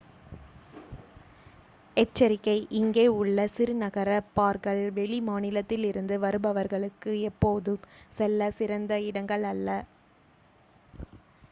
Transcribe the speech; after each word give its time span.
எச்சரிக்கை 1.97 2.55
இங்கே 2.71 3.03
உள்ள 3.15 3.45
சிறு 3.47 3.75
நகர 3.75 4.07
பார்கள் 4.31 4.81
வெளி 4.97 5.19
மாநிலத்திலிருந்து 5.27 6.17
வருபவர்களுக்கு 6.19 7.13
எப்போதும் 7.29 7.85
செல்லச் 8.17 8.59
சிறந்த 8.59 9.01
இடங்கள் 9.09 9.47
அல்ல 9.53 9.69